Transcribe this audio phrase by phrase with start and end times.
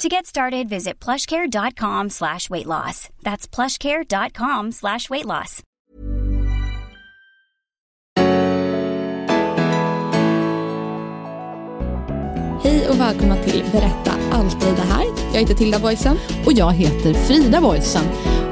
[0.00, 3.10] To get started, visit plushcare.com slash weight loss.
[3.22, 5.62] That's plushcare.com slash weight loss.
[12.62, 15.04] Hej och välkomna till Berätta alltid det här.
[15.32, 16.16] Jag heter Tilda Boysen.
[16.46, 18.04] Och jag heter Frida Boysen.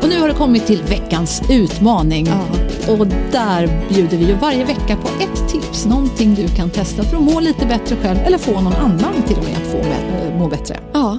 [0.03, 2.27] Och nu har det kommit till veckans utmaning.
[2.27, 2.45] Ja.
[2.93, 7.17] Och där bjuder vi ju varje vecka på ett tips, någonting du kan testa för
[7.17, 9.85] att må lite bättre själv eller få någon annan till och med att få
[10.39, 10.81] må, bättre.
[10.93, 11.19] Ja,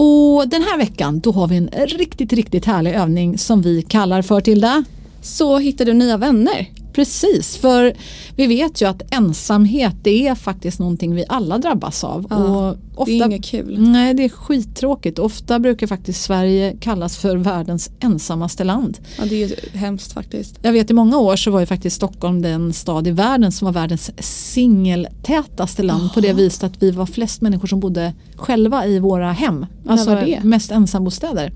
[0.00, 4.22] och den här veckan då har vi en riktigt, riktigt härlig övning som vi kallar
[4.22, 4.84] för Tilda.
[5.22, 6.66] så hittar du nya vänner.
[6.98, 7.92] Precis, för
[8.36, 12.26] vi vet ju att ensamhet det är faktiskt någonting vi alla drabbas av.
[12.30, 13.80] Ja, och ofta, Det är inget kul.
[13.80, 15.18] Nej, det är skittråkigt.
[15.18, 18.98] Ofta brukar faktiskt Sverige kallas för världens ensammaste land.
[19.18, 20.58] Ja, det är ju hemskt faktiskt.
[20.62, 23.64] Jag vet i många år så var ju faktiskt Stockholm den stad i världen som
[23.66, 28.86] var världens singeltätaste land på det viset att vi var flest människor som bodde själva
[28.86, 29.66] i våra hem.
[29.86, 30.40] Alltså var det?
[30.44, 31.42] mest ensambostäder.
[31.42, 31.52] Eller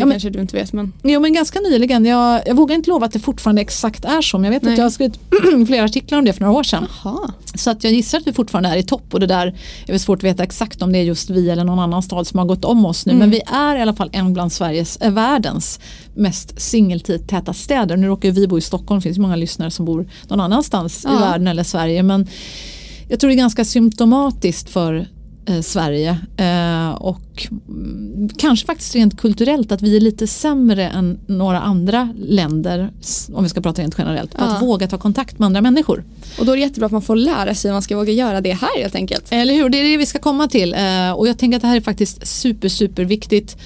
[0.00, 0.92] Ja, men- kanske du inte vet men.
[1.02, 4.38] Jo men ganska nyligen, jag, jag vågar inte lova att det fortfarande exakt är så
[4.38, 4.72] men jag vet Nej.
[4.72, 5.18] att jag har skrivit
[5.66, 6.86] flera artiklar om det för några år sedan.
[7.04, 7.32] Jaha.
[7.54, 9.46] Så att jag gissar att vi fortfarande är i topp och det där
[9.86, 12.26] är väl svårt att veta exakt om det är just vi eller någon annan stad
[12.26, 13.12] som har gått om oss nu.
[13.12, 13.18] Mm.
[13.20, 15.80] Men vi är i alla fall en bland Sveriges, äh, världens
[16.14, 17.96] mest singeltäta städer.
[17.96, 21.08] Nu råkar vi bo i Stockholm, det finns många lyssnare som bor någon annanstans i
[21.08, 21.18] Ja.
[21.18, 22.02] världen eller Sverige.
[22.02, 22.26] Men
[23.08, 25.06] jag tror det är ganska symptomatiskt för
[25.46, 31.18] eh, Sverige eh, och mm, kanske faktiskt rent kulturellt att vi är lite sämre än
[31.26, 32.90] några andra länder
[33.32, 34.66] om vi ska prata rent generellt på att Ja.
[34.66, 36.04] våga ta kontakt med andra människor.
[36.38, 38.40] Och då är det jättebra att man får lära sig hur man ska våga göra
[38.40, 39.26] det här helt enkelt.
[39.30, 40.74] Eller hur, det är det vi ska komma till.
[40.74, 43.56] Eh, och jag tänker att det här är faktiskt super, super viktigt.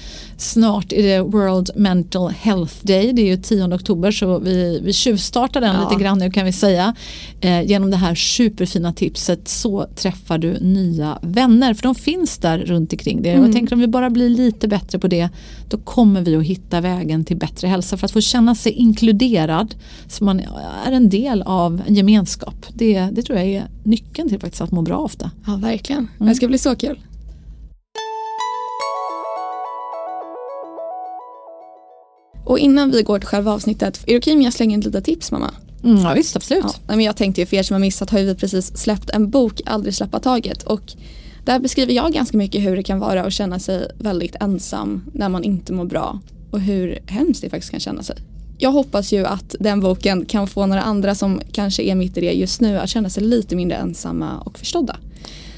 [0.41, 4.93] Snart är det World Mental Health Day, det är ju 10 oktober så vi, vi
[4.93, 5.89] tjuvstartar den Ja.
[5.89, 6.95] lite grann nu kan vi säga.
[7.41, 12.57] Eh, genom det här superfina tipset så träffar du nya vänner för de finns där
[12.59, 13.39] runt omkring dig.
[13.39, 15.29] Och jag tänker om vi bara blir lite bättre på det
[15.69, 19.75] då kommer vi att hitta vägen till bättre hälsa för att få känna sig inkluderad
[20.07, 20.39] så man
[20.85, 22.65] är en del av en gemenskap.
[22.73, 25.31] Det, det tror jag är nyckeln till faktiskt att må bra ofta.
[25.47, 26.07] Ja, verkligen.
[26.17, 26.99] Det ska bli så kul.
[32.51, 35.01] Och innan vi går till själva avsnittet, är det okej om jag slänger in lite
[35.01, 35.53] tips mamma?
[35.83, 36.63] Mm, ja visst, absolut.
[36.87, 39.09] Ja, men jag tänkte ju för er som har missat har ju vi precis släppt
[39.09, 40.63] en bok, Aldrig släppa taget.
[40.63, 40.93] Och
[41.45, 45.29] där beskriver jag ganska mycket hur det kan vara att känna sig väldigt ensam när
[45.29, 46.19] man inte mår bra.
[46.51, 48.15] Och hur hemskt det faktiskt kan känna sig.
[48.57, 52.21] Jag hoppas ju att den boken kan få några andra som kanske är mitt i
[52.21, 54.97] det just nu att känna sig lite mindre ensamma och förstådda.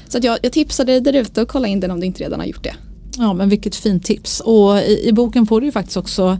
[0.08, 2.24] Så att jag, jag tipsar dig där ute och kolla in den om du inte
[2.24, 2.74] redan har gjort det.
[3.18, 4.40] Ja men vilket fint tips.
[4.40, 6.38] Och i, i boken får du ju faktiskt också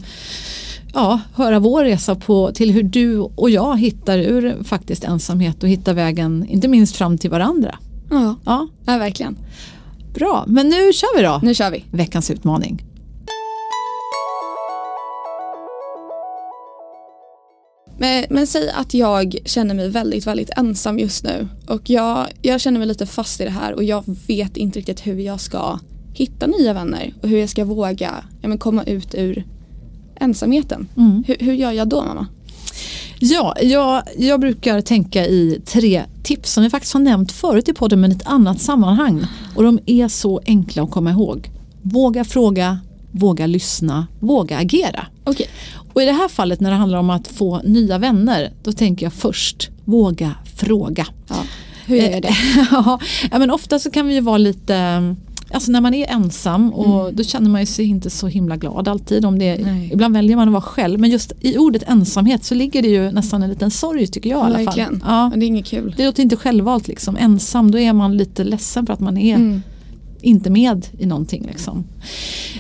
[0.95, 5.69] ja, höra vår resa på, till hur du och jag hittar ur faktiskt ensamhet och
[5.69, 7.79] hittar vägen inte minst fram till varandra.
[8.11, 9.37] Ja, Ja, ja verkligen.
[10.15, 11.41] bra, men nu kör vi då.
[11.43, 11.85] Nu kör vi.
[11.91, 12.85] Veckans utmaning.
[17.99, 22.61] Men, men säg att jag känner mig väldigt, väldigt ensam just nu och jag, jag
[22.61, 25.79] känner mig lite fast i det här och jag vet inte riktigt hur jag ska
[26.15, 29.45] hitta nya vänner och hur jag ska våga ja, men komma ut ur
[30.17, 30.89] ensamheten.
[30.97, 31.25] Mm.
[31.27, 32.27] Hur, hur gör jag då mamma?
[33.19, 37.73] Ja, jag, jag brukar tänka i tre tips som vi faktiskt har nämnt förut i
[37.73, 39.27] podden men i ett annat sammanhang.
[39.57, 41.51] Och de är så enkla att komma ihåg.
[41.83, 42.79] Våga fråga,
[43.13, 45.07] våga lyssna, våga agera.
[45.25, 45.47] Okej,
[45.93, 49.07] Och i det här fallet när det handlar om att få nya vänner, då tänker
[49.07, 51.07] jag först våga fråga.
[51.29, 51.37] ja.
[51.87, 52.37] hur gör jag det?
[53.31, 55.01] ja, men ofta så kan vi ju vara lite,
[55.55, 58.89] alltså när man är ensam och då känner man ju sig inte så himla glad
[58.89, 59.25] alltid.
[59.25, 59.91] Om det, Nej.
[59.93, 63.11] ibland väljer man att vara själv, men just i ordet ensamhet så ligger det ju
[63.11, 64.65] nästan en liten sorg tycker jag i alla fall.
[64.65, 65.03] Verkligen.
[65.07, 65.29] Ja.
[65.29, 65.95] Men det är inget kul.
[65.97, 67.17] Det låter inte självvalt liksom.
[67.17, 69.63] Ensam, då är man lite ledsen för att man är Mm.
[70.21, 71.47] inte med i någonting.
[71.49, 71.85] Liksom.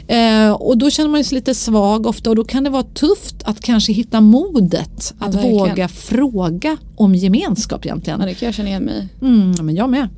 [0.06, 3.42] Eh, och då känner man sig lite svag ofta och då kan det vara tufft
[3.44, 5.58] att kanske hitta modet Ja, att verkligen.
[5.58, 8.20] våga fråga om gemenskap egentligen.
[8.20, 9.24] Ja, det kan jag känna igen mig i.
[9.24, 10.08] Mm, men jag med.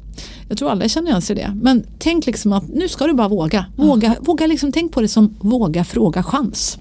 [0.49, 1.57] Jag tror alla känner igen sig i det.
[1.63, 3.67] Men tänk liksom att nu ska du bara våga.
[3.77, 6.79] Våga, våga liksom, tänk på det som våga fråga chans.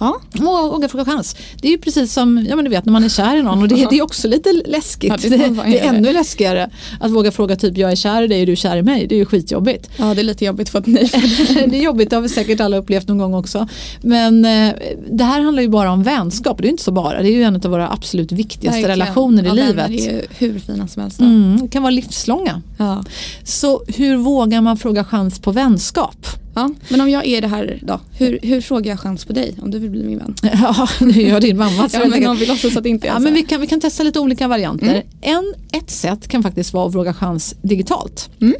[0.00, 1.36] Ja, Våga, fråga chans.
[1.60, 3.62] Det är ju precis som ja, men du vet, när man är kär i någon
[3.62, 5.10] och det, det är också lite läskigt.
[5.10, 6.70] Ja, det det, man det är ännu läskigare
[7.00, 9.06] att våga fråga typ jag är kär i dig och du är kär i mig.
[9.06, 9.90] Det är ju skitjobbigt.
[9.96, 11.10] ja, det är lite jobbigt för att nej.
[11.70, 13.68] det är jobbigt, det har vi säkert alla upplevt någon gång också.
[14.02, 14.74] Men eh,
[15.10, 16.56] det här handlar ju bara om vänskap.
[16.58, 17.22] Det är ju inte så bara.
[17.22, 18.98] Det är ju en av våra absolut viktigaste Verkligen.
[18.98, 19.76] relationer i Ja, livet.
[19.76, 21.20] vänner är ju hur fina som helst.
[21.20, 22.62] Mm, kan vara livslånga.
[22.78, 23.04] Ja.
[23.44, 26.26] Så hur vågar man fråga chans på vänskap?
[26.60, 29.54] Ja, men om jag är det här då, hur, hur frågar jag chans på dig
[29.62, 30.34] om du vill bli min vän?
[30.62, 31.88] Ja, det gör din mamma.
[31.88, 33.22] så Ja, men om vi låtsas att inte är Ja, så.
[33.22, 35.02] men vi, kan, vi kan testa lite olika varianter.
[35.20, 38.30] En, ett sätt kan faktiskt vara att fråga chans digitalt.
[38.40, 38.54] Mm.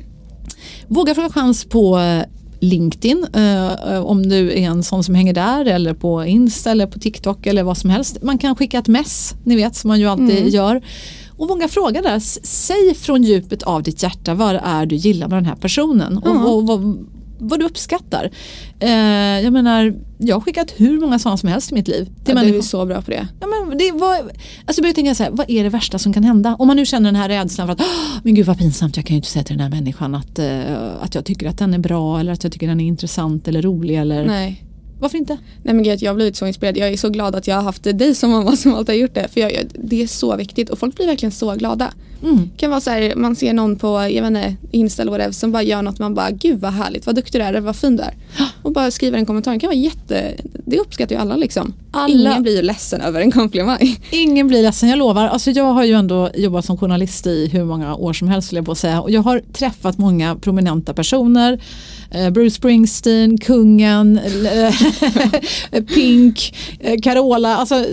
[0.89, 2.23] Våga fråga chans på eh,
[2.61, 6.99] LinkedIn eh, om du är en sån som hänger där eller på Insta eller på
[6.99, 8.19] TikTok eller vad som helst.
[8.23, 10.49] Man kan skicka ett mess, ni vet som man ju alltid Mm.
[10.49, 10.83] gör.
[11.37, 15.37] Och våga fråga där, säg från djupet av ditt hjärta vad är du gillar med
[15.39, 16.45] den här personen och, Ja.
[16.45, 16.97] och,
[17.41, 18.31] vad, du uppskattar.
[18.81, 18.91] Eh,
[19.45, 22.09] jag menar, jag har skickat hur många sådana som helst i mitt liv.
[22.25, 23.29] Till ja, du är så bra på det.
[23.41, 24.33] Ja, men det var, alltså
[24.67, 26.57] jag börjar tänka så här, vad är det värsta som kan hända?
[26.59, 29.07] Om man nu känner den här rädslan för att, "Åh, men gud vad pinsamt, jag
[29.07, 30.61] kan ju inte säga till den här människan att, eh,
[31.01, 33.63] att jag tycker att den är bra eller att jag tycker den är intressant eller
[33.63, 34.65] rolig eller Nej.
[35.01, 35.39] Varför inte?
[35.63, 36.77] Nej men gud, jag har blivit så inspirerad.
[36.77, 39.15] Jag är så glad att jag har haft dig som mamma som alltid har gjort
[39.15, 39.29] det.
[39.29, 41.93] För jag, jag, det är så viktigt och folk blir verkligen så glada.
[42.23, 42.37] Mm.
[42.37, 45.33] Det kan vara så här, man ser någon på jag vet inte, Insta eller whatever
[45.33, 47.97] som bara gör något man bara gud vad härligt, vad duktig du är, vad fin
[47.97, 48.15] du är.
[48.63, 49.53] Och bara skriver en kommentar.
[49.53, 50.35] Det kan vara jätte,
[50.67, 51.75] det uppskattar ju alla liksom.
[51.93, 53.97] Alla- Ingen blir ju ledsen över en komplimang.
[54.11, 55.27] Ingen blir ledsen, jag lovar.
[55.29, 58.65] Alltså jag har ju ändå jobbat som journalist i hur många år som helst jag
[58.67, 59.01] på säga.
[59.01, 61.61] Och jag har träffat många prominenta personer.
[62.11, 64.19] Eh, Bruce Springsteen, kungen,
[65.73, 67.57] eh, Pink, eh, Carola.
[67.57, 67.85] Alltså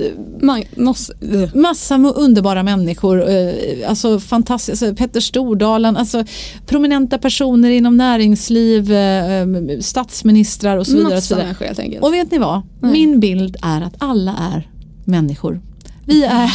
[0.42, 1.56] Man måste, ugh.
[1.56, 3.54] Massa underbara människor, eh,
[3.90, 6.24] alltså fantastiskt, alltså Petter Stordalen, alltså
[6.66, 9.48] prominenta personer inom näringsliv, eh, eh,
[9.82, 11.14] statsministrar och så vidare.
[11.16, 12.04] Massa människor helt enkelt.
[12.04, 12.62] och vet ni vad?
[12.82, 12.92] Nej.
[12.92, 14.68] Min bild är att alla är
[15.06, 15.62] människor.
[16.08, 16.52] Vi är,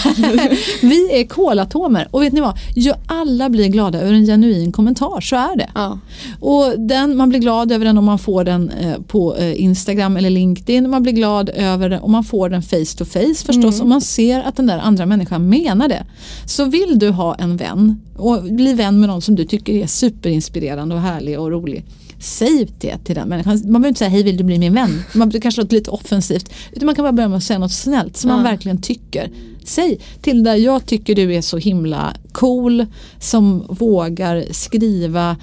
[0.86, 2.58] vi är kolatomer och vet ni vad?
[3.06, 5.70] Alla blir glada över en genuin kommentar, så är det.
[5.74, 5.98] ja.
[6.40, 10.16] Och den, man blir glad över den om man får den eh, på eh, Instagram
[10.16, 10.90] eller LinkedIn.
[10.90, 13.80] Man blir glad över den om man får den face to face förstås.
[13.80, 16.06] Om man ser att den där andra människan menar det.
[16.46, 19.86] Så vill du ha en vän och bli vän med någon som du tycker är
[19.86, 21.84] superinspirerande och härlig och rolig.
[22.22, 23.52] Säg det till den människan.
[23.52, 25.02] Man behöver inte säga hej vill du bli min vän.
[25.14, 26.52] Man det kanske låter lite offensivt.
[26.72, 29.30] Utan man kan bara börja med att säga något snällt som man verkligen tycker.
[29.64, 32.86] Säg till där jag tycker du är så himla cool
[33.20, 35.36] som vågar skriva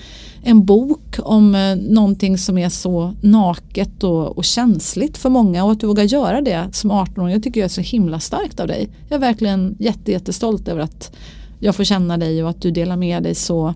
[0.43, 5.71] en bok om eh, någonting som är så naket och, och känsligt för många och
[5.71, 7.33] att du vågar göra det som 18-åring.
[7.33, 8.89] Jag tycker jag är så himla starkt av dig.
[9.09, 11.15] Jag är verkligen jätte, jättestolt över att
[11.59, 13.73] jag får känna dig och att du delar med dig så,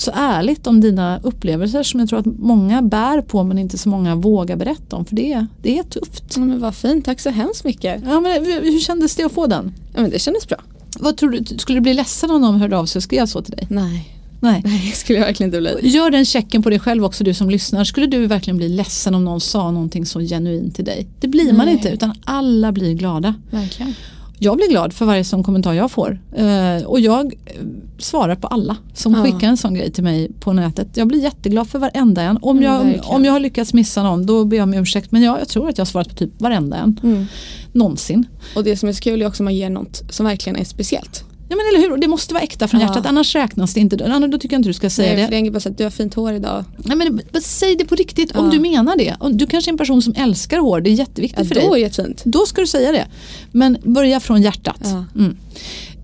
[0.00, 3.88] så ärligt om dina upplevelser som jag tror att många bär på men inte så
[3.88, 6.24] många vågar berätta om för det, det är tufft.
[6.34, 8.02] Ja, men vad fint, tack så hemskt mycket.
[8.04, 9.72] Ja, men hur, kändes det att få den?
[9.94, 10.58] Ja, men det kändes bra.
[11.00, 13.42] Vad tror du, skulle du bli ledsen om någon hörde av sig och skrev så
[13.42, 13.66] till dig?
[13.70, 14.62] Nej, Nej.
[14.64, 15.90] nej skulle jag verkligen inte bli.
[15.90, 17.84] Gör den checken på dig själv också du som lyssnar.
[17.84, 21.06] Skulle du verkligen bli ledsen om någon sa någonting så genuint till dig?
[21.20, 21.74] Det blir man Nej.
[21.74, 23.34] inte utan alla blir glada.
[23.50, 23.94] Verkligen.
[24.42, 26.20] Jag blir glad för varje sån kommentar jag får.
[26.36, 27.52] Eh, och jag eh,
[27.98, 29.22] svarar på alla som Ja.
[29.24, 30.88] skickar en sån grej till mig på nätet.
[30.94, 32.38] Jag blir jätteglad för varenda en.
[32.42, 35.12] Om, Mm, jag, om jag har lyckats missa någon då ber jag om ursäkt.
[35.12, 37.00] Men ja, jag tror att jag har svarat på typ varenda en.
[37.02, 37.26] Mm.
[37.72, 38.26] Någonsin.
[38.56, 40.64] Och det som är så kul är också att man ger något som verkligen är
[40.64, 41.24] speciellt.
[41.52, 42.86] Ja men eller hur, det måste vara äkta från Ja.
[42.86, 44.04] hjärtat annars räknas det inte.
[44.12, 45.24] Annars, då tycker jag inte du ska säga Nej, det.
[45.24, 46.64] för det är bara så att du har fint hår idag.
[46.76, 48.50] Nej, men, men säg det på riktigt om Ja.
[48.50, 49.14] du menar det.
[49.20, 51.60] Om Du kanske är en person som älskar hår, det är jätteviktigt Ja, för då
[51.74, 51.82] är dig.
[51.84, 52.22] det fint.
[52.24, 53.06] Då ska du säga det.
[53.52, 54.80] Men börja från hjärtat.
[55.14, 55.36] Mm.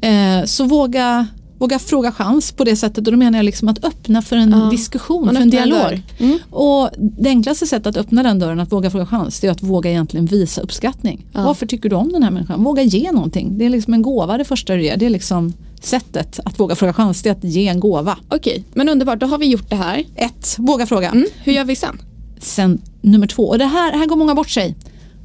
[0.01, 1.27] Eh, så våga,
[1.59, 4.51] våga fråga chans på det sättet och då menar jag liksom att öppna för en
[4.51, 4.71] Ja.
[4.71, 6.03] diskussion, för en dialog.
[6.19, 6.39] Mm.
[6.51, 9.63] Och det enklaste sättet att öppna den dörren, att våga fråga chans, det är att
[9.63, 11.27] våga egentligen visa uppskattning.
[11.33, 11.43] Ja.
[11.45, 12.65] Varför tycker du om den här människan?
[12.65, 13.59] Våga ge någonting.
[13.59, 14.97] Det är liksom en gåva det första du ger.
[14.97, 18.19] Det är liksom sättet att våga fråga chans, det är att ge en gåva.
[18.29, 19.21] Okej, men underbart.
[19.21, 20.05] Då har vi gjort det här.
[20.17, 21.11] Ett, våga fråga.
[21.11, 21.27] Mm.
[21.45, 22.03] Hur gör vi sen?
[22.39, 24.77] Sen nummer två, och det här, här går många bort sig.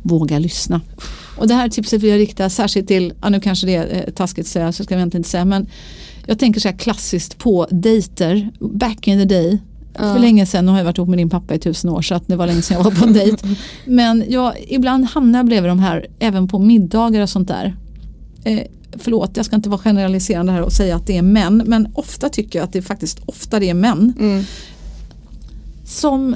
[0.03, 0.81] Våga lyssna.
[1.37, 4.13] Och det här tipset vill jag rikta särskilt till, ja, nu kanske det är eh,
[4.13, 5.67] taskigt att säga så ska egentligen inte säga men
[6.25, 9.59] jag tänker så här klassiskt på dejter, back in the day.
[9.95, 12.15] För länge sedan, nu har jag varit ihop med din pappa i tusen år så
[12.15, 13.47] att det var länge sedan jag var på en dejt.
[13.85, 17.75] Men jag, ibland hamnar jag bredvid de här även på middagar och sånt där.
[18.43, 18.59] Eh,
[18.97, 22.29] förlåt, jag ska inte vara generaliserande här och säga att det är män men ofta
[22.29, 24.13] tycker jag att det faktiskt ofta det är män
[25.85, 26.35] som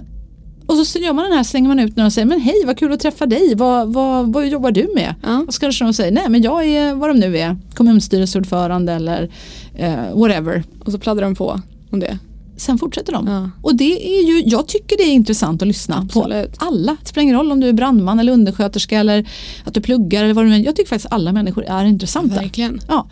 [0.66, 2.78] och så gör man den här, slänger man ut några och säger men hej vad
[2.78, 5.16] kul att träffa dig, vad, vad, vad jobbar du med?
[5.24, 5.44] Ja.
[5.48, 9.30] Och så kanske de säger nej men jag är vad de nu är, kommunstyrelseordförande eller
[9.76, 10.64] eh, whatever.
[10.86, 12.20] Och så pladdrar de på om det.
[12.58, 13.28] Sen fortsätter de.
[13.28, 13.50] Ja.
[13.62, 16.58] Och det är ju, jag tycker det är intressant att lyssna Absolut.
[16.58, 16.98] på alla.
[17.02, 19.30] Det spelar ingen roll om du är brandman eller undersköterska eller
[19.64, 20.58] att du pluggar eller vad du.
[20.58, 22.36] Jag tycker faktiskt alla människor är intressanta.
[22.36, 22.82] Verkligen.
[22.88, 23.08] Ja.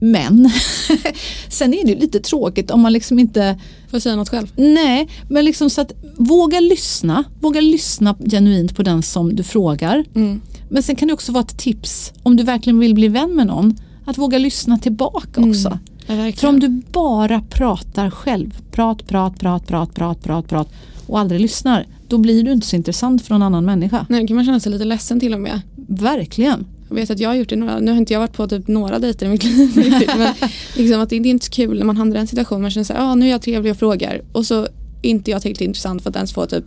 [0.00, 0.50] Men
[1.48, 3.58] sen är det lite tråkigt om man liksom inte
[3.94, 4.52] Får säga något själv?
[4.56, 7.24] Nej, men liksom så att våga lyssna.
[7.40, 10.04] Våga lyssna genuint på den som du frågar.
[10.14, 10.40] Mm.
[10.70, 13.46] Men sen kan det också vara ett tips om du verkligen vill bli vän med
[13.46, 13.76] någon.
[14.04, 15.78] Att våga lyssna tillbaka också.
[16.06, 16.36] Ja, verkligen.
[16.36, 20.68] För om du bara pratar själv, prat, prat, prat, prat, prat, prat, prat
[21.06, 24.06] och aldrig lyssnar, då blir du inte så intressant för någon annan människa.
[24.08, 25.60] Nej, då kan man känna sig lite ledsen till och med.
[25.88, 26.66] Verkligen.
[26.88, 28.68] Jag vet att jag har gjort det några, nu har inte jag varit på typ
[28.68, 29.70] några dejter i mitt liv
[30.16, 30.34] men
[30.76, 32.70] liksom att det, det är inte så kul när man hamnar i en situation man
[32.70, 34.68] känner såhär, ja ah, nu är jag trevlig och frågar och så är
[35.02, 36.64] inte jag tillräckligt intressant för att ens få typ,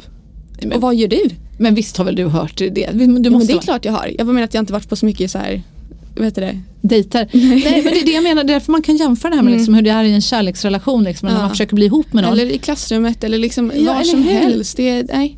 [0.74, 1.30] och vad gör du?
[1.58, 2.70] Men visst har väl du hört det?
[2.70, 4.12] Du ja, men måste det är klart jag har.
[4.18, 5.64] Jag menar att jag inte varit på så mycket så här,
[6.16, 6.60] vad heter det?
[6.88, 7.28] Dejter.
[7.34, 9.44] Nej men det är det jag menar, det är därför man kan jämföra det här
[9.44, 11.42] med liksom hur det är i en kärleksrelation liksom, när Ja.
[11.42, 12.34] man försöker bli ihop med någon.
[12.34, 14.78] Eller i klassrummet eller liksom Ja, var som helst.
[14.78, 15.38] Det är, nej.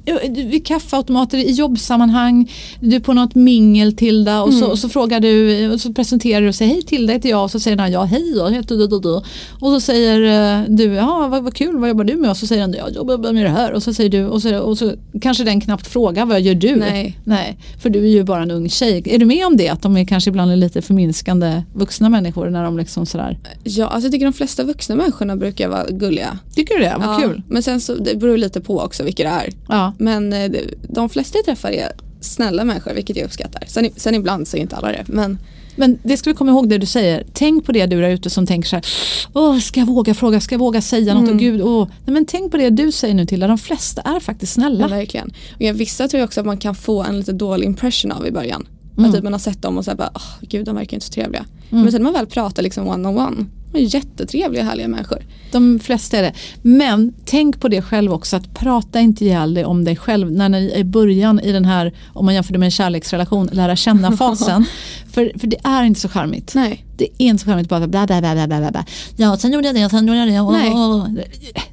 [0.51, 5.20] Vid kaffeautomater i jobbsammanhang, du är på något mingel Tilda och, så, och så frågar
[5.20, 7.91] du och så presenterar du och säger hej Tilda heter jag och så säger han
[7.91, 9.15] ja hej jag heter du, du, du.
[9.60, 10.22] Och så säger
[10.60, 12.96] eh, du ja vad, vad kul vad jobbar du med och så säger han jag
[12.96, 15.88] jobbar med det här och så säger du och så, och så kanske den knappt
[15.88, 16.75] frågar vad gör du?
[16.75, 17.18] Nej.
[17.24, 19.03] Nej, för du är ju bara en ung tjej.
[19.06, 21.38] Är du med om det att de är kanske ibland är lite förminskande
[21.74, 25.69] vuxna människor när de liksom sådär Ja, alltså jag tycker de flesta vuxna människorna brukar
[25.69, 26.39] vara gulliga.
[26.55, 26.96] Tycker du det?
[27.00, 27.43] Vad ja, kul.
[27.48, 29.50] Men sen så, det beror lite på också vilka det är.
[29.69, 29.93] Ja.
[30.00, 30.51] Men eh,
[30.89, 31.91] de flesta jag träffar är
[32.22, 33.63] snälla människor, vilket jag uppskattar.
[33.67, 35.03] Sen, sen ibland så är inte alla det.
[35.08, 35.38] Men
[35.75, 37.24] Men det ska vi komma ihåg det du säger.
[37.34, 38.86] Tänk på det du där ute som tänker så här.
[39.34, 40.39] Åh, ska jag våga fråga?
[40.39, 41.24] Ska jag våga säga något?
[41.24, 41.34] Mm.
[41.34, 41.88] Och gud, åh.
[42.05, 44.88] Nej, men tänk på det du säger nu till De flesta är faktiskt ja, snälla.
[44.88, 45.34] verkligen.
[45.53, 48.31] Och vissa tror jag också att man kan få en lite dålig impression av i
[48.31, 48.67] början.
[49.00, 49.10] Mm.
[49.10, 51.06] Att typ man har sett dem och så här bara, åh gud de verkar inte
[51.06, 51.46] så trevliga.
[51.70, 55.18] Men sen när man väl pratar liksom one on one, de är jättetrevliga härliga människor.
[55.51, 56.34] De flesta är det.
[56.62, 58.36] Men tänk på det själv också.
[58.36, 61.65] Att prata inte ihjäl dig om dig själv när ni är i början i den
[61.65, 64.65] här, om man jämför det med en kärleksrelation, lära känna-fasen.
[65.19, 66.51] för, för det är inte så charmigt.
[66.55, 66.85] Nej.
[66.97, 68.85] Det är inte så charmigt bara bla bla bla bla bla bla.
[69.17, 70.39] Ja, sen gjorde jag det, sen gjorde jag det.
[70.39, 70.71] och- Nej.
[70.71, 71.07] och-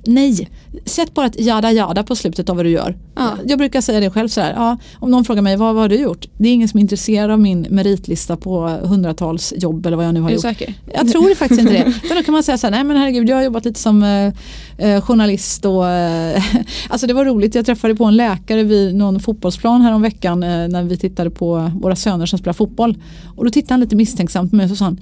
[0.08, 0.48] Nej,
[0.84, 2.96] sätt bara ett jada jada på slutet av vad du gör.
[3.16, 3.30] Ja.
[3.46, 4.52] Jag brukar säga det själv så här.
[4.56, 6.26] Ja, om någon frågar mig vad, vad har du gjort?
[6.38, 10.14] Det är ingen som är intresserad av min meritlista på hundratals jobb eller vad jag
[10.14, 10.42] nu har Är du gjort.
[10.42, 10.74] säker?
[10.94, 11.92] Jag tror faktiskt inte det.
[12.04, 14.02] Utan då kan man säga så här, nej men herregud jag har jobbat lite som
[14.02, 14.32] eh,
[14.90, 16.42] eh, journalist och eh,
[16.88, 20.42] alltså det var roligt, jag träffade på en läkare vid någon fotbollsplan här om veckan
[20.42, 22.96] eh, när vi tittade på våra söner som spelar fotboll.
[23.36, 25.00] Och då tittade han lite misstänksamt på mig och så sa han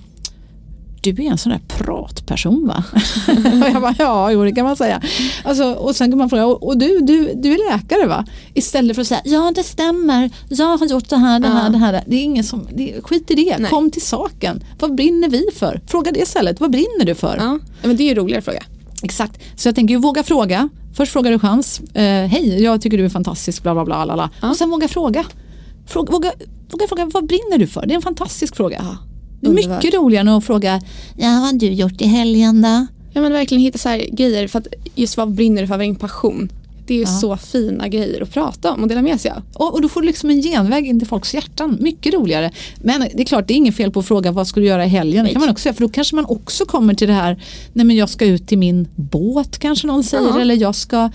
[1.13, 2.85] du är en sån där pratperson va?
[3.63, 5.03] och jag bara, ja, jo det kan man säga.
[5.45, 8.27] Alltså, och sen kan man fråga, och, och du, du, du är läkare va?
[8.55, 11.79] Istället för att säga, ja det stämmer, jag har gjort det här, det här, det
[11.79, 12.05] här.
[12.07, 13.71] Det är ingen som, det, skit i det, Nej.
[13.71, 14.65] kom till saken.
[14.79, 15.81] Vad brinner vi för?
[15.87, 17.37] Fråga det istället, vad brinner du för?
[17.37, 18.63] Ja, men det är ju en roligare fråga.
[19.03, 20.69] Exakt, så jag tänker våga fråga.
[20.97, 23.85] Först frågar du chans, eh, hej jag tycker du är fantastisk, bla bla.
[23.85, 24.31] bla, bla.
[24.43, 24.51] Ja.
[24.51, 25.25] Och sen våga fråga.
[25.87, 26.33] fråga våga,
[26.75, 27.87] våga fråga, vad brinner du för?
[27.87, 28.77] Det är en fantastisk fråga.
[28.79, 28.97] Ja,
[29.41, 29.83] det är underbart.
[29.83, 30.81] mycket roligare än att fråga,
[31.17, 32.87] ja vad har du gjort i helgen då?
[33.13, 35.81] Ja men verkligen hitta så här grejer för att just vad brinner du för, vad
[35.81, 36.49] är din passion?
[36.87, 39.43] Det är ju så fina grejer att prata om och dela med sig av.
[39.55, 41.77] Och, och då får du liksom en genväg in till folks hjärtan.
[41.81, 42.51] Mycket roligare.
[42.77, 44.85] Men det är klart, det är inget fel på att fråga vad ska du göra
[44.85, 45.25] i helgen.
[45.25, 47.87] Det kan man också säga, för då kanske man också kommer till det här, nej
[47.87, 50.29] men jag ska ut till min båt kanske någon säger.
[50.29, 50.41] Ja.
[50.41, 51.11] Eller jag ska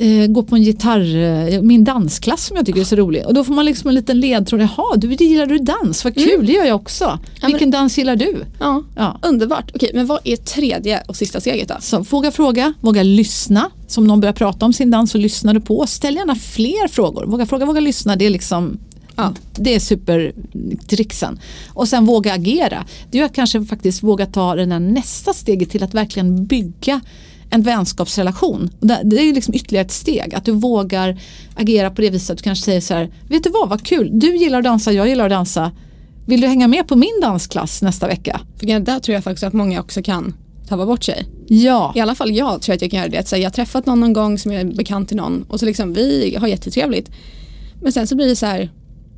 [0.00, 1.16] eh, gå på en gitarr,
[1.52, 3.26] eh, min dansklass som jag tycker är så rolig.
[3.26, 4.60] Och då får man liksom en liten ledtråd.
[4.60, 6.04] Jaha, du gillar du dans?
[6.04, 7.18] Vad kul, det gör jag också.
[7.46, 8.44] Vilken dans gillar du?
[8.60, 9.18] Ja, Ja.
[9.22, 9.70] underbart.
[9.74, 11.74] Okej, men vad är tredje och sista steget då?
[11.80, 13.70] Så våga fråga, våga lyssna.
[13.86, 15.86] Som någon börjar prata om sin dans så lyssnar du på.
[15.86, 17.26] Ställ gärna fler frågor.
[17.26, 18.16] Våga fråga, våga lyssna.
[18.16, 18.78] Det är liksom
[19.16, 19.34] Ja.
[19.56, 21.38] det är supertricksen.
[21.68, 22.84] Och sen våga agera.
[23.10, 27.00] Det är att kanske faktiskt våga ta det där nästa steget till att verkligen bygga
[27.52, 28.70] en vänskapsrelation.
[28.80, 30.34] Det är liksom ytterligare ett steg.
[30.34, 31.20] Att du vågar
[31.54, 33.10] agera på det viset att du kanske säger så här.
[33.28, 34.10] Vet du vad, vad kul.
[34.12, 35.72] Du gillar att dansa, jag gillar att dansa.
[36.26, 38.40] Vill du hänga med på min dansklass nästa vecka?
[38.56, 40.34] För där tror jag faktiskt att många också kan
[40.68, 41.26] tappa bort sig.
[41.48, 41.92] Ja.
[41.96, 43.28] I alla fall jag tror att jag kan göra det.
[43.28, 45.94] Säga, jag har träffat någon någon gång som är bekant till någon och så liksom
[45.94, 47.10] vi har jättetrevligt.
[47.82, 48.70] Men sen så blir det så här,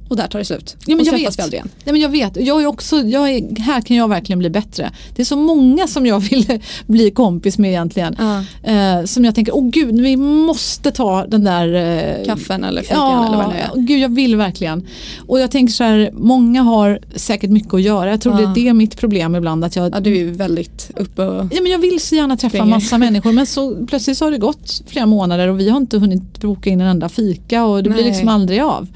[0.09, 0.77] och där tar det slut.
[0.87, 1.39] Ja, men och jag vet.
[1.39, 1.69] vi aldrig igen.
[1.85, 4.91] Nej, men jag vet, jag är också, jag är, här kan jag verkligen bli bättre.
[5.17, 8.17] Det är så många som jag vill bli kompis med egentligen.
[8.19, 8.45] Ja.
[8.73, 12.97] Eh, som jag tänker, åh gud, vi måste ta den där eh, Kaffen eller fikan
[12.99, 13.71] Ja, eller vad det är.
[13.81, 14.87] gud jag vill verkligen.
[15.27, 18.11] Och jag tänker så här, många har säkert mycket att göra.
[18.11, 18.47] Jag tror Ja.
[18.55, 19.65] det är det mitt problem ibland.
[19.65, 21.45] Att jag, Ja, du är väldigt uppe och...
[21.53, 22.75] Ja, men jag vill så gärna träffa Springer.
[22.75, 25.99] massa människor men så plötsligt så har det gått flera månader och vi har inte
[25.99, 28.11] hunnit boka in en enda fika och det blir Nej.
[28.11, 28.87] liksom aldrig av.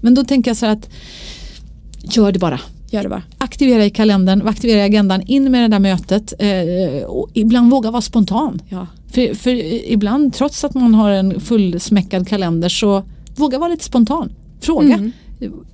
[0.00, 0.88] Men då tänker jag så att
[2.02, 2.60] gör det bara.
[2.90, 3.22] Gör det bara.
[3.38, 7.90] Aktivera i kalendern, aktivera i agendan, in med det där mötet eh, och ibland våga
[7.90, 8.62] vara spontan.
[8.68, 8.86] Ja.
[9.12, 9.50] För, för
[9.92, 13.02] ibland trots att man har en fullsmäckad kalender så
[13.36, 14.32] våga vara lite spontan.
[14.60, 14.94] Fråga.
[14.94, 15.12] Mm.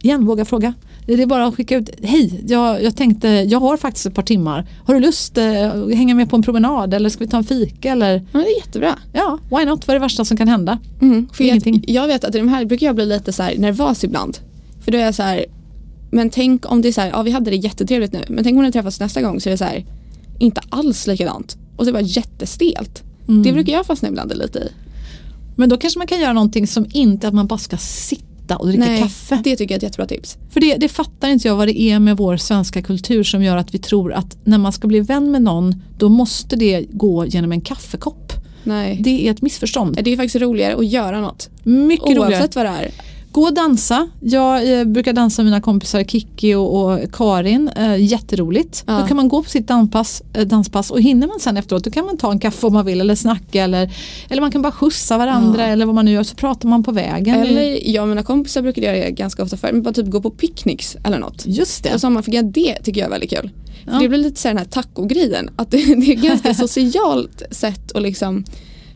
[0.03, 0.75] Igen, våga fråga.
[1.07, 4.23] Det är bara att skicka ut, hej, jag, jag tänkte, jag har faktiskt ett par
[4.23, 4.67] timmar.
[4.87, 7.45] Har du lust eh, att hänga med på en promenad eller ska vi ta en
[7.45, 8.99] fika eller ja, det är jättebra.
[9.13, 10.79] ja, why not, vad är det värsta som kan hända?
[11.01, 11.29] Mm.
[11.33, 11.85] För jag, Ingenting.
[11.87, 14.39] jag vet att i de här brukar jag bli lite så här nervös ibland.
[14.85, 15.45] För då är jag så här,
[16.11, 18.59] men tänk om det är så här, ja vi hade det jättetrevligt nu, men tänk
[18.59, 19.85] om vi träffas nästa gång så är det så här,
[20.39, 21.57] inte alls likadant.
[21.77, 23.03] Och så är det bara jättestelt.
[23.29, 23.43] Mm.
[23.43, 24.69] Det brukar jag fastna ibland lite i.
[25.57, 28.67] Men då kanske man kan göra någonting som inte att man bara ska sitta och
[28.67, 29.41] dricka kaffe.
[29.45, 30.39] det tycker jag är ett jättebra tips.
[30.51, 33.57] För det, det fattar inte jag vad det är med vår svenska kultur som gör
[33.57, 37.27] att vi tror att när man ska bli vän med någon då måste det gå
[37.27, 38.33] genom en kaffekopp.
[38.65, 38.99] Nej.
[39.01, 39.99] Det, är ett missförstånd.
[40.03, 41.51] det är faktiskt roligare att göra något.
[41.63, 42.31] Mycket roligare.
[42.31, 42.91] Oavsett vad det är.
[43.33, 44.09] Gå och dansa.
[44.21, 47.69] Jag eh, brukar dansa med mina kompisar Kiki och, och Karin.
[47.77, 48.85] Eh, jätteroligt.
[48.87, 48.99] Ja.
[49.01, 51.91] Då kan man gå på sitt danspass, eh, danspass och hinner man sen efteråt då
[51.91, 53.95] kan man ta en kaffe om man vill eller snacka eller,
[54.29, 55.69] eller man kan bara skjutsa varandra Ja.
[55.69, 57.41] eller vad man nu gör så pratar man på vägen.
[57.41, 60.21] Eller jag och mina kompisar brukar göra det ganska ofta för men bara typ gå
[60.21, 61.43] på picknicks eller något.
[61.47, 61.95] Just det.
[61.95, 63.51] Och sommarfika, det tycker jag är väldigt kul.
[63.87, 63.93] Ja.
[63.93, 65.51] För det blir lite så här den här tacogrejen.
[65.57, 68.45] Att det, det är ett ganska socialt sätt att liksom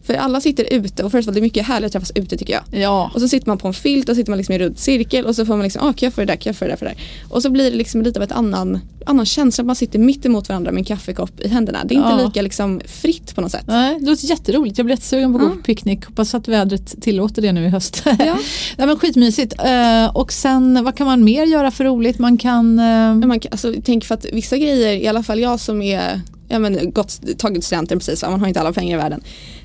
[0.06, 2.80] för alla sitter ute och först det är mycket härligt att träffas ute tycker jag.
[2.82, 3.10] Ja.
[3.14, 5.36] Och så sitter man på en filt och sitter man liksom i runt cirkel och
[5.36, 6.76] så får man liksom, ah, kan jag få det där, kan jag få det där,
[6.76, 7.02] för det där.
[7.34, 10.26] Och så blir det liksom lite av ett annan, annan känsla att man sitter mitt
[10.26, 11.78] emot varandra med en kaffekopp i händerna.
[11.84, 12.24] Det är inte Ja.
[12.26, 13.64] lika liksom fritt på något sätt.
[13.66, 14.78] Nej, det låter jätteroligt.
[14.78, 16.04] Jag blir jättesugen på att gå på picknick.
[16.06, 18.02] Hoppas att vädret tillåter det nu i höst.
[18.04, 18.14] Ja.
[18.76, 19.54] Nej, men skitmysigt.
[19.64, 22.18] Eh, och sen vad kan man mer göra för roligt?
[22.18, 22.78] Man kan...
[22.78, 26.20] eh, man, kan- alltså, tänk för att vissa grejer, i alla fall jag som är
[26.48, 29.20] ja, men, gått, tagit studenten precis, man har inte alla pengar i världen.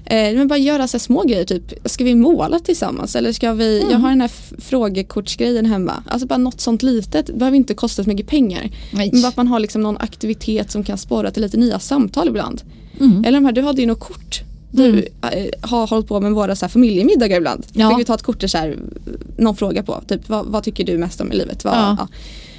[0.06, 3.80] Eh, men bara göra så små grejer, typ ska vi måla tillsammans eller ska vi,
[3.80, 3.92] Mm.
[3.92, 4.32] jag har den här
[4.62, 6.04] frågekortsgrejen hemma.
[6.08, 8.70] Alltså bara något sånt litet, det behöver inte kosta så mycket pengar.
[8.92, 9.10] Nej.
[9.14, 12.28] Men bara att man har liksom någon aktivitet som kan spåra till lite nya samtal
[12.28, 12.62] ibland.
[13.00, 13.24] Mm.
[13.26, 14.42] Eller de här, du hade ju något kort.
[14.72, 15.04] Du Mm.
[15.22, 17.66] eh, har hållit på med våra så familjemiddagar ibland.
[17.74, 17.90] Ja.
[17.90, 18.78] Fick vi ta ett kort där så här,
[19.38, 21.64] någon fråga på, typ vad, vad tycker du mest om i livet?
[21.66, 21.96] Vad, Ja.
[22.00, 22.08] ja.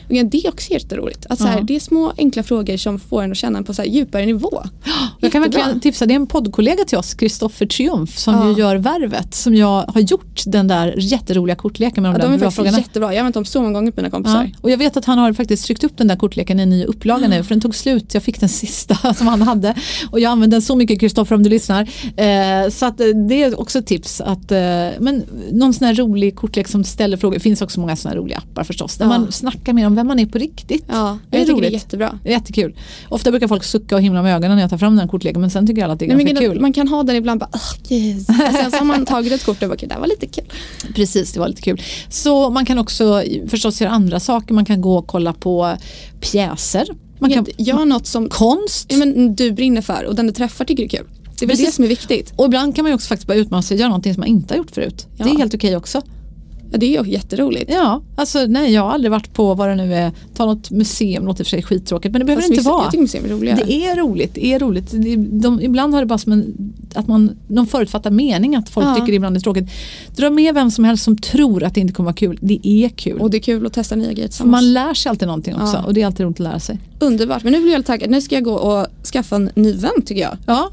[0.08, 1.26] Och det är också jätteroligt.
[1.28, 1.60] Att så här.
[1.62, 4.62] Det är små enkla frågor som får en att känna på så här djupare nivå.
[5.20, 8.48] Jag kan verkligen tipsa, det är en poddkollega till oss, Kristoffer Triumf, som Ja.
[8.48, 12.26] ju gör Värvet, som jag har gjort den där jätteroliga kortleken med de Ja, där
[12.28, 12.78] de är bra faktiskt frågorna.
[12.78, 13.06] jättebra.
[13.08, 14.44] Jag har använt dem så många gånger på mina kompisar.
[14.52, 14.58] Ja.
[14.60, 16.84] Och jag vet att han har faktiskt tryckt upp den där kortleken i en ny
[16.84, 18.14] upplaga nu för den tog slut.
[18.14, 19.74] Jag fick den sista som han hade
[20.10, 21.82] och jag använder den så mycket Kristoffer om du lyssnar.
[22.16, 24.58] Eh, så att eh, det är också ett tips att eh,
[25.00, 27.34] men någon sån här rolig kortlek som ställer frågor.
[27.34, 29.08] Det finns också många såna här roliga appar förstås där Ja.
[29.08, 30.84] man snackar mer om vem man är på riktigt.
[30.88, 31.72] Ja, Det är jag tycker det är roligt.
[31.82, 32.18] jättebra.
[32.24, 32.74] Jättekul.
[33.08, 35.50] Ofta brukar folk sucka och himla med ögonen när jag tar fram den kortleken men
[35.50, 36.60] sen tycker alla att det är Nej, ganska kul.
[36.60, 38.28] Man kan ha den ibland bara, oh, yes.
[38.28, 40.44] och sen så har man tagit ett kort och bara, okej, det var lite kul.
[40.94, 41.82] Precis, det var lite kul.
[42.08, 44.54] Så man kan också förstås göra andra saker.
[44.54, 45.76] Man kan gå och kolla på
[46.20, 46.86] pjäser.
[47.18, 48.86] Man kan, Gör något som konst.
[48.92, 51.06] ja, men, du brinner för och den du träffar tycker är kul.
[51.38, 51.66] Det är väl Precis.
[51.66, 52.32] det som är viktigt.
[52.36, 54.54] Och ibland kan man också faktiskt bara utmana sig och göra någonting som man inte
[54.54, 55.06] har gjort förut.
[55.16, 55.24] Ja.
[55.24, 56.02] Det är helt okej också.
[56.72, 57.70] Ja, det är ju jätteroligt.
[57.72, 61.26] Ja, alltså nej jag har aldrig varit på vad det nu är, ta något museum,
[61.26, 62.82] låter i och för sig skittråkigt men det behöver Fast det inte vara.
[62.82, 63.62] Jag tycker museum är roligare.
[63.66, 64.90] Det är roligt, det är roligt.
[64.90, 68.86] Det, de, ibland har det bara som en, att man, någon förutfattar mening att folk
[68.86, 68.94] Ja.
[68.94, 69.70] tycker det ibland är tråkigt.
[70.16, 72.38] Dra med vem som helst som tror att det inte kommer vara kul.
[72.40, 73.20] Det är kul.
[73.20, 74.62] Och det är kul att testa nya grejer tillsammans.
[74.64, 75.84] man lär sig alltid någonting också Ja.
[75.84, 76.78] och det är alltid roligt att lära sig.
[76.98, 78.10] Underbart, men nu blir jag taggad.
[78.10, 80.36] Nu ska jag gå och skaffa en ny vän tycker jag.
[80.46, 80.70] Ja.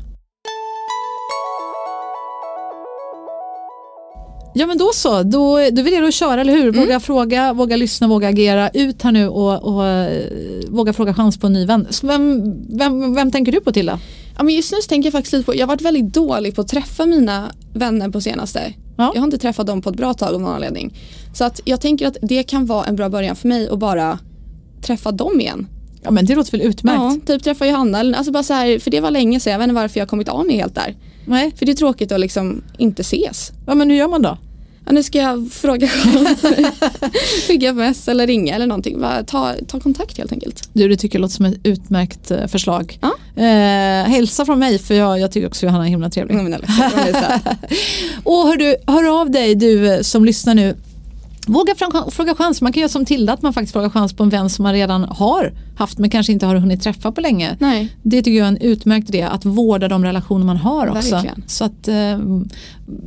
[4.53, 6.71] Ja men då så, då, då är vi redo att köra eller hur?
[6.71, 8.69] Våga fråga, våga lyssna, våga agera.
[8.69, 10.23] Ut här nu och, och eh,
[10.67, 11.87] våga fråga chans på en ny vän.
[12.03, 13.99] Vem, vem, vem tänker du på Tilda?
[14.37, 16.55] Ja, men just nu så tänker jag faktiskt lite på, jag har varit väldigt dålig
[16.55, 18.73] på att träffa mina vänner på senaste.
[18.97, 19.11] Ja.
[19.13, 20.93] Jag har inte träffat dem på ett bra tag av någon anledning.
[21.33, 24.19] Så att jag tänker att det kan vara en bra början för mig att bara
[24.81, 25.67] träffa dem igen.
[26.03, 26.99] Ja men det låter väl utmärkt.
[26.99, 29.63] Ja, typ träffa Johanna, alltså bara så här, för det var länge sedan, jag vet
[29.63, 30.95] inte varför jag kommit av mig helt där.
[31.25, 31.51] Nej.
[31.55, 33.51] För det är tråkigt att liksom inte ses.
[33.67, 34.37] Ja men hur gör man då?
[34.85, 35.87] Ja, nu ska jag fråga
[37.47, 39.01] Skicka sms eller ringa eller någonting.
[39.01, 40.69] Bara ta, ta kontakt helt enkelt.
[40.73, 42.99] Du det tycker jag låter som ett utmärkt eh, förslag.
[43.01, 43.13] Ja.
[43.43, 46.35] Eh, hälsa från mig för jag, jag tycker också Johanna är himla trevlig.
[46.35, 46.61] Mm, men.
[48.23, 50.75] Och hör, du, hör av dig du eh, som lyssnar nu.
[51.49, 51.75] Våga
[52.11, 52.61] fråga chans.
[52.61, 54.73] Man kan göra som Tilda, att man faktiskt frågar chans på en vän som man
[54.73, 57.57] redan har haft men kanske inte har hunnit träffa på länge.
[57.59, 57.95] Nej.
[58.03, 61.15] Det tycker jag är en utmärkt idé, att vårda de relationer man har också.
[61.15, 61.43] Verkligen.
[61.47, 62.19] Så att eh,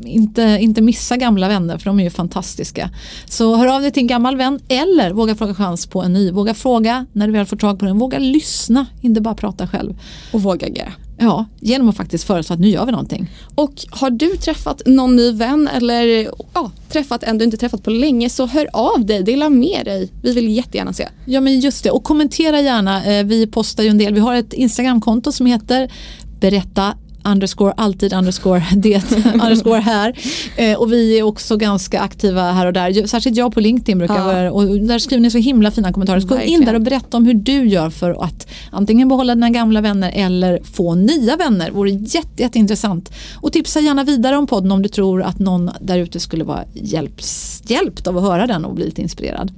[0.05, 2.90] inte, inte missa gamla vänner för de är ju fantastiska.
[3.24, 6.31] Så hör av dig till en gammal vän eller våga fråga chans på en ny.
[6.31, 7.98] Våga fråga när du väl får tag på den.
[7.98, 9.98] Våga lyssna, inte bara prata själv.
[10.33, 10.92] Och våga agera.
[11.22, 13.30] Ja, genom att faktiskt föreslå att nu gör vi någonting.
[13.54, 17.90] Och har du träffat någon ny vän eller ja, träffat en du inte träffat på
[17.90, 20.12] länge så hör av dig, dela med dig.
[20.22, 21.08] Vi vill jättegärna se.
[21.24, 23.04] Ja men just det och kommentera gärna.
[23.04, 24.14] Eh, vi postar ju en del.
[24.14, 25.92] Vi har ett Instagramkonto som heter
[26.40, 29.02] berätta underscore alltid underscore det
[29.35, 30.18] underscore här.
[30.56, 33.06] Eh, och vi är också ganska aktiva här och där.
[33.06, 34.24] Särskilt jag på LinkedIn brukar Ja.
[34.24, 36.20] vara och där skriver ni så himla fina kommentarer.
[36.20, 39.50] Så gå in där och berätta om hur du gör för att antingen behålla dina
[39.50, 41.66] gamla vänner eller få nya vänner.
[41.66, 43.12] Det vore jätte, jätteintressant.
[43.40, 46.64] Och tipsa gärna vidare om podden om du tror att någon där ute skulle vara
[46.72, 49.52] hjälps, hjälpt av att höra den och bli lite inspirerad.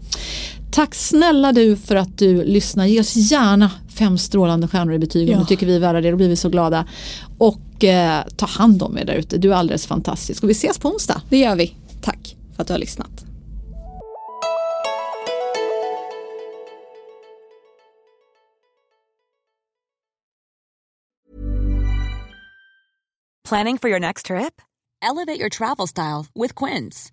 [0.75, 2.87] Tack snälla du för att du lyssnar.
[2.87, 5.41] Ge oss gärna fem strålande stjärnor i betyg om Ja.
[5.41, 6.11] du tycker vi är värda det.
[6.11, 6.87] Då blir vi så glada.
[7.39, 9.39] Och eh, ta hand om er där ute.
[9.39, 10.43] Du är alldeles fantastisk.
[10.43, 11.23] Och vi ses på onsdag.
[11.29, 11.75] Det gör vi.
[12.01, 13.25] Tack för att du har lyssnat.
[23.45, 24.61] Planning for your next trip?
[25.03, 27.13] Elevate your travel style with Quince.